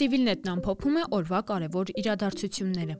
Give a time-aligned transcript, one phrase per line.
[0.00, 2.94] Civilnet-ն ամփոփում է օրվա կարևոր իրադարձությունները։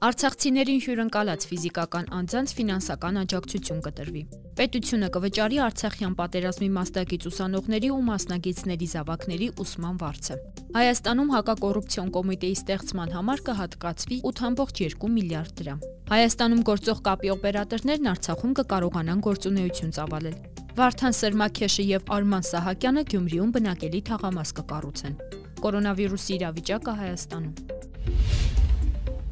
[0.00, 4.22] Արցախցիներին հյուրընկալած ֆիզիկական անձանց ֆինանսական աջակցություն կտրվի։
[4.60, 10.38] Պետությունը կվճարի Արցախյան պատերազմի մասնակից ուսանողների ու մասնագետների զավակների ուսման վարձը։
[10.78, 19.22] Հայաստանում հակակոռուպցիոն կոմիտեի ստեղծման համար կհատկացվի 8.2 միլիարդ դրամ։ Հայաստանում գործող կապի օպերատորներն Արցախում կկարողանան
[19.28, 25.18] գործունեություն ծավալել։ Վարդան Սրմաքեշը եւ Արման Սահակյանը Գյումրիում բնակելի թաղամաս կկառուցեն։
[25.64, 28.39] Կորոնավիրուսի իրավիճակը Հայաստանում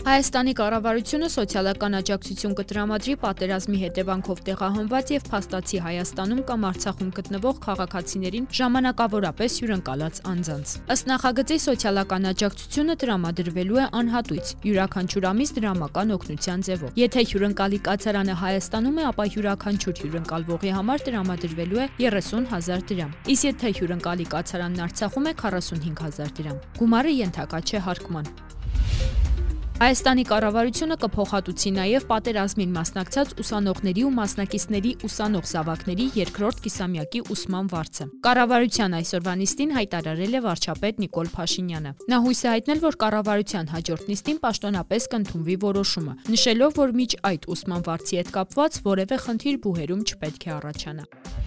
[0.09, 8.47] Հայաստանի կառավարությունը սոցիալական աջակցություն կտրամադրի պատերազմի հետևանքով տեղահանված եւ փաստացի Հայաստանում կամ Արցախում գտնվող քաղաքացիներին
[8.59, 16.99] ժամանակավորապես հյուրընկալած անձանց։ Ըստ նախագծի սոցիալական աջակցությունը տրամադրվելու է անհատույց յուրաքանչյուր ամիս դրամական օգնության ձևով։
[17.05, 23.77] Եթե հյուրընկալի կացարանը Հայաստանում է, ապա յուրաքանչյուր հյուրընկալվողի համար տրամադրվելու է 30000 դրամ։ Իսկ եթե
[23.83, 28.48] հյուրընկալի կացարանն Արցախում է 45000 դրամ։ Գումարը ենթակա չէ հարկման։
[29.79, 38.09] Հայաստանի կառավարությունը կփոխհատուցի նաև պատերազմին մասնակցած ուսանողների ու մասնակիցների ուսանող զավակների երկրորդ կիսամյակի ուսման վարձը։
[38.27, 44.11] Կառավարության այսօրվա նիստին հայտարարել է վարչապետ Նիկոլ Փաշինյանը։ Նա հույս է հայտնել, որ կառավարության հաջորդ
[44.11, 50.03] նիստին պաշտոնապես կընդունվի որոշումը, նշելով, որ միջ այդ ուսման վարձի հետ կապված որևէ խնդիր բուհերում
[50.11, 51.38] չպետք է առաջանա։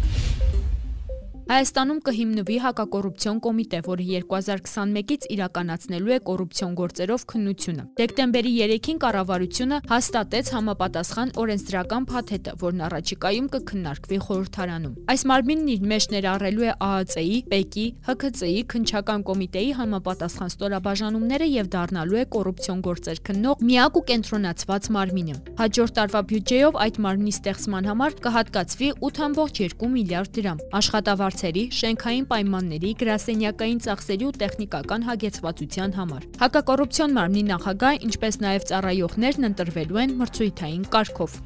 [1.51, 10.51] Հայաստանում կհիմնվի հակակոռուպցիոն կոմիտե, որը 2021-ից իրականացնելու է կոռուպցիոն գործերով քննությունը։ Դեկտեմբերի 3-ին կառավարությունը հաստատեց
[10.55, 17.85] համապատասխան օրենսդրական փաթեթը, որն առաջիկայում կքննարկվի խորհրդարանում։ Այս մարմինն իր մեջ ներառելու է ԱԱԾ-ի, ՊԵԿ-ի,
[18.15, 25.35] ՀՔԾ-ի, քննչական կոմիտեի համապատասխան ստորաբաժանումները եւ դառնալու է կոռուպցիոն գործեր քննող միակ ու կենտրոնացված մարմինը։
[25.59, 32.89] Հաջորդ տարվա բյուջեով այդ մարմնի ստեղծման համար կհատկացվի 8.2 միլիարդ դրամ։ Աշխատավարձ հարցերի, շենքային պայմանների,
[33.01, 40.85] գրասենյակային ծախսերի ու տեխնիկական հագեցվածության համար։ Հակակոռուպցիոն մարմնի նախագահ, ինչպես նաև ծառայողներն ընտրվելու են մրցույթային
[40.93, 41.39] կարգով։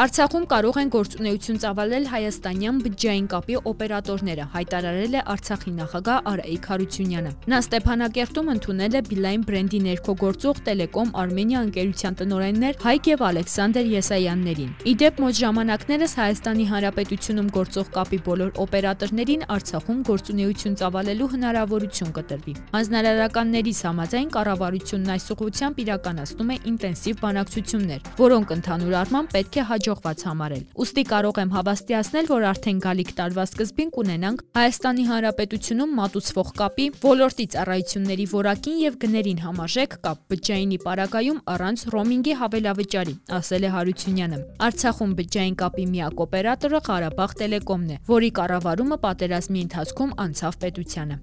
[0.00, 7.32] Արցախում կարող են գործունեություն ծավալել հայաստանյան բջջային կապի օպերատորները, հայտարարել է Արցախի նախագահ Արայիկ Հարությունյանը։
[7.52, 13.90] Նա Ստեփանակերտում ընդունել է Beeline բրենդի ներքո գործող Telecom Armenia ընկերության տնօրեններ Հայկ եւ Ալեքսանդր
[13.92, 22.56] Եսայաններին։ Իդեպ մոտ ժամանակներս Հայաստանի Հանրապետությունում գործող կապի բոլոր օպերատորներին Արցախում գործունեություն ծավալելու հնարավորություն կտրվի։
[22.72, 30.22] Հանձնարարականների համաձայն կառավարությունն այս ուղղությամբ իրականացնում է ինտենսիվ բանակցություններ, որոնք ընդհանուր առմամբ պետք է հաջողված
[30.28, 36.86] համարել։ Ոստի կարող եմ հավաստիացնել, որ արդեն գալիք տարվա սկզբին կունենանք Հայաստանի Հանրապետությունում մատուցվող կապի
[37.02, 44.42] ոլորտի ծառայությունների որակին եւ գներին համաժեք կապ բջջայինի պարագայում առանց ռոմինգի հավելավճարի, ասել է Հարությունյանը։
[44.70, 51.18] Արցախում բջջային կապի միակ օպերատորը Ղարաբաղ Տելեկոմն է, որի կառավարումը պատերազմի ընթացքում անցավ պետությանը։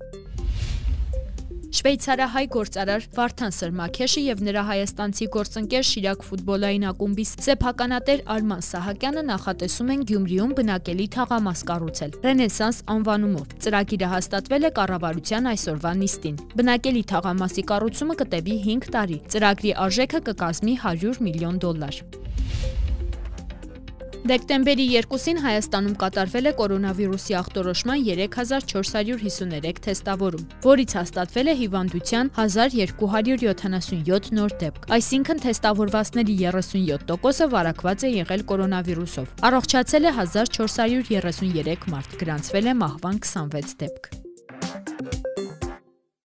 [1.69, 9.91] Շվեյցարահայ գործարար Վարդան Սրմաքեշը եւ նրա հայաստանցի գործընկեր Շիրակ ֆուտբոլային ակումբի սեփականատեր Արման Սահակյանը նախատեսում
[9.93, 17.65] են Գյումրիում բնակելի թաղամաս կառուցել Ռենեսանս անվանումով։ Ծրագիրը հաստատվել է կառավարության այսօրվա նիստին։ Բնակելի թաղամասի
[17.69, 22.01] կառուցումը կտևի 5 տարի։ Ծրագրի արժեքը կկազմի 100 միլիոն դոլար։
[24.27, 34.55] Դեկտեմբերի 2-ին Հայաստանում կատարվել է կորոնավիրուսի ախտորոշման 3453 թեստավորում, որից հաստատվել է հիվանդության 1277 նոր
[34.65, 43.23] դեպք։ Այսինքն թեստավորվածների 37%-ը վարակված է եղել կորոնավիրուսով։ Առողջացել է 1433 մարդ, գրանցվել է մահվան
[43.23, 44.18] 26 դեպք։